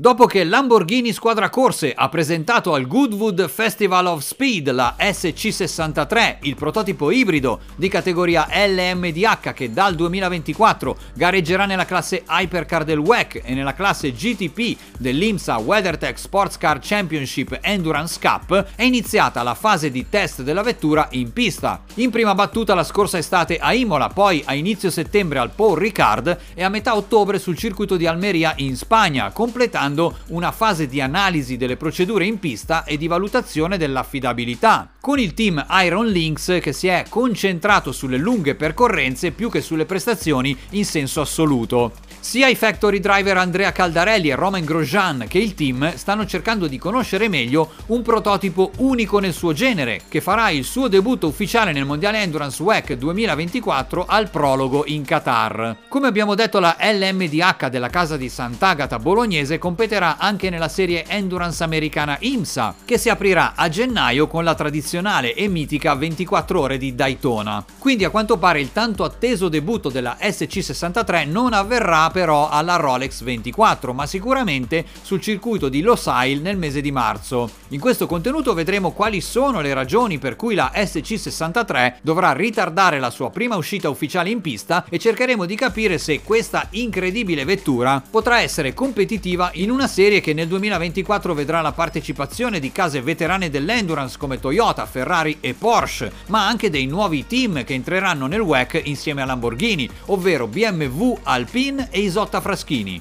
[0.00, 6.54] Dopo che Lamborghini Squadra Corse ha presentato al Goodwood Festival of Speed la SC63, il
[6.54, 13.54] prototipo ibrido di categoria LMDH che dal 2024 gareggerà nella classe Hypercar del WEC e
[13.54, 20.08] nella classe GTP dell'IMSA WeatherTech Sports Car Championship Endurance Cup, è iniziata la fase di
[20.08, 21.82] test della vettura in pista.
[21.94, 26.38] In prima battuta la scorsa estate a Imola, poi a inizio settembre al Paul Ricard
[26.54, 29.86] e a metà ottobre sul circuito di Almeria in Spagna, completando
[30.28, 35.64] una fase di analisi delle procedure in pista e di valutazione dell'affidabilità, con il team
[35.84, 41.20] Iron Lynx che si è concentrato sulle lunghe percorrenze più che sulle prestazioni in senso
[41.20, 41.92] assoluto.
[42.20, 46.76] Sia i factory driver Andrea Caldarelli e Romain Grosjean che il team stanno cercando di
[46.76, 51.86] conoscere meglio un prototipo unico nel suo genere, che farà il suo debutto ufficiale nel
[51.86, 55.76] Mondiale Endurance WEC 2024 al prologo in Qatar.
[55.88, 61.62] Come abbiamo detto la LMDH della casa di Sant'Agata bolognese competerà anche nella serie Endurance
[61.62, 66.94] americana IMSA, che si aprirà a gennaio con la tradizionale e mitica 24 ore di
[66.94, 67.64] Daytona.
[67.78, 73.22] Quindi a quanto pare il tanto atteso debutto della SC63 non avverrà però alla Rolex
[73.22, 77.50] 24, ma sicuramente sul circuito di Losail nel mese di marzo.
[77.68, 83.10] In questo contenuto vedremo quali sono le ragioni per cui la SC63 dovrà ritardare la
[83.10, 88.40] sua prima uscita ufficiale in pista e cercheremo di capire se questa incredibile vettura potrà
[88.40, 94.16] essere competitiva in una serie che nel 2024 vedrà la partecipazione di case veterane dell'endurance
[94.18, 99.22] come Toyota, Ferrari e Porsche, ma anche dei nuovi team che entreranno nel WEC insieme
[99.22, 103.00] a Lamborghini, ovvero BMW, Alpine e e Isotta Fraschini.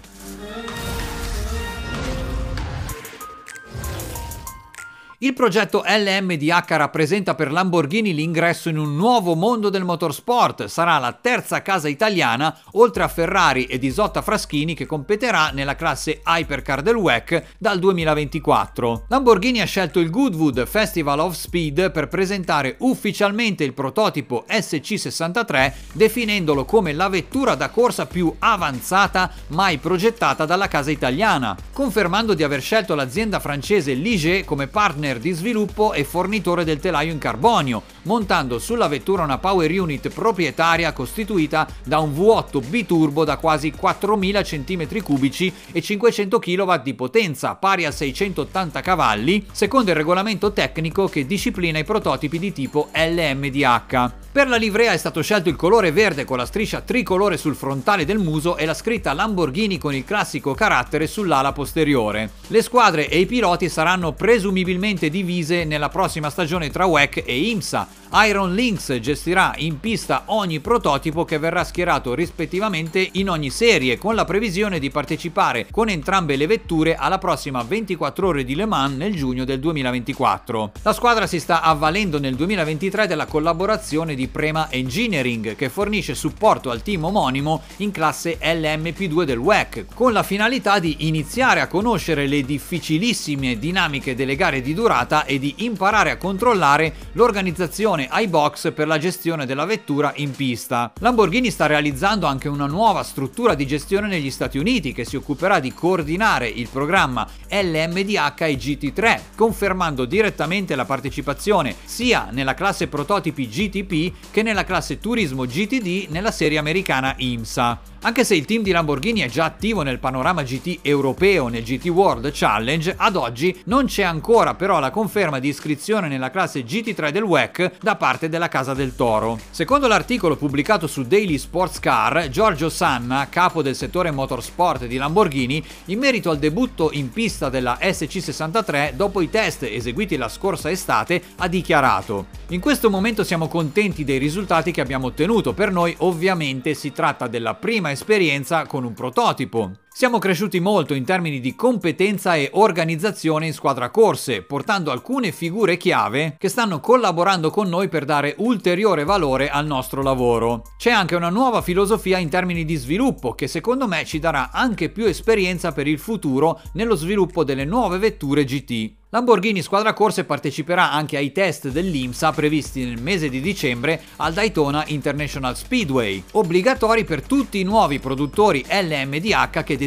[5.20, 10.66] Il progetto LMDH rappresenta per Lamborghini l'ingresso in un nuovo mondo del motorsport.
[10.66, 16.22] Sarà la terza casa italiana, oltre a Ferrari ed Isotta Fraschini, che competerà nella classe
[16.24, 19.06] Hypercar del WEC dal 2024.
[19.08, 26.64] Lamborghini ha scelto il Goodwood Festival of Speed per presentare ufficialmente il prototipo SC63, definendolo
[26.64, 32.62] come la vettura da corsa più avanzata mai progettata dalla casa italiana, confermando di aver
[32.62, 37.84] scelto l'azienda francese Ligier come partner partner di sviluppo e fornitore del telaio in carbonio,
[38.04, 44.42] montando sulla vettura una power unit proprietaria costituita da un V8 biturbo da quasi 4000
[44.42, 51.26] cm3 e 500 kW di potenza, pari a 680 cavalli, secondo il regolamento tecnico che
[51.26, 54.27] disciplina i prototipi di tipo LMDH.
[54.38, 58.06] Per la livrea è stato scelto il colore verde con la striscia tricolore sul frontale
[58.06, 62.30] del muso e la scritta Lamborghini con il classico carattere sull'ala posteriore.
[62.46, 67.88] Le squadre e i piloti saranno presumibilmente divise nella prossima stagione tra WEC e IMSA,
[68.26, 74.16] Iron Lynx gestirà in pista ogni prototipo che verrà schierato rispettivamente in ogni serie, con
[74.16, 78.96] la previsione di partecipare con entrambe le vetture alla prossima 24 ore di Le Mans
[78.96, 80.72] nel giugno del 2024.
[80.84, 86.70] La squadra si sta avvalendo nel 2023 della collaborazione di Prema Engineering, che fornisce supporto
[86.70, 92.28] al team omonimo in classe LMP2 del WEC, con la finalità di iniziare a conoscere
[92.28, 98.74] le difficilissime dinamiche delle gare di durata e di imparare a controllare l'organizzazione soluzione iBox
[98.74, 100.92] per la gestione della vettura in pista.
[101.00, 105.60] Lamborghini sta realizzando anche una nuova struttura di gestione negli Stati Uniti che si occuperà
[105.60, 113.48] di coordinare il programma LMDH e GT3, confermando direttamente la partecipazione sia nella classe prototipi
[113.48, 117.80] GTP che nella classe turismo GTD nella serie americana IMSA.
[118.08, 121.88] Anche se il team di Lamborghini è già attivo nel panorama GT europeo nel GT
[121.88, 127.10] World Challenge, ad oggi non c'è ancora però la conferma di iscrizione nella classe GT3
[127.10, 129.38] del WEC da parte della Casa del Toro.
[129.50, 135.62] Secondo l'articolo pubblicato su Daily Sports Car, Giorgio Sanna, capo del settore motorsport di Lamborghini,
[135.88, 141.22] in merito al debutto in pista della SC63 dopo i test eseguiti la scorsa estate,
[141.36, 146.74] ha dichiarato in questo momento siamo contenti dei risultati che abbiamo ottenuto, per noi ovviamente
[146.76, 149.72] si tratta della prima esperienza con un prototipo.
[149.98, 155.76] Siamo cresciuti molto in termini di competenza e organizzazione in squadra corse, portando alcune figure
[155.76, 160.62] chiave che stanno collaborando con noi per dare ulteriore valore al nostro lavoro.
[160.78, 164.90] C'è anche una nuova filosofia in termini di sviluppo che secondo me ci darà anche
[164.90, 168.98] più esperienza per il futuro nello sviluppo delle nuove vetture GT.
[169.10, 174.84] Lamborghini Squadra Corse parteciperà anche ai test dell'IMSA previsti nel mese di dicembre al Daytona
[174.88, 179.87] International Speedway, obbligatori per tutti i nuovi produttori LMDH che desiderano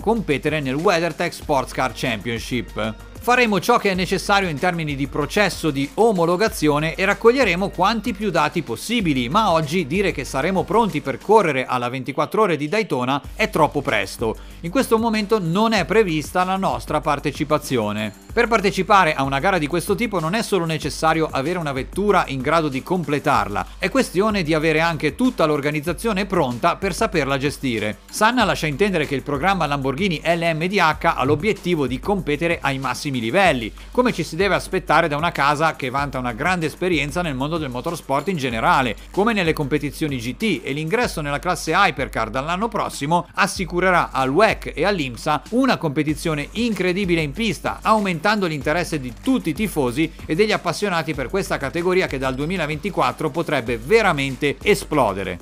[0.00, 2.94] competere nel WeatherTech Sports Car Championship.
[3.28, 8.30] Faremo ciò che è necessario in termini di processo di omologazione e raccoglieremo quanti più
[8.30, 13.20] dati possibili, ma oggi dire che saremo pronti per correre alla 24 ore di Daytona
[13.34, 14.34] è troppo presto.
[14.60, 18.14] In questo momento non è prevista la nostra partecipazione.
[18.32, 22.24] Per partecipare a una gara di questo tipo non è solo necessario avere una vettura
[22.28, 27.98] in grado di completarla, è questione di avere anche tutta l'organizzazione pronta per saperla gestire.
[28.08, 33.72] Sanna lascia intendere che il programma Lamborghini LMDH ha l'obiettivo di competere ai massimi livelli,
[33.90, 37.58] come ci si deve aspettare da una casa che vanta una grande esperienza nel mondo
[37.58, 43.26] del motorsport in generale, come nelle competizioni GT e l'ingresso nella classe Hypercar dall'anno prossimo
[43.34, 49.54] assicurerà al WEC e all'IMSA una competizione incredibile in pista, aumentando l'interesse di tutti i
[49.54, 55.38] tifosi e degli appassionati per questa categoria che dal 2024 potrebbe veramente esplodere.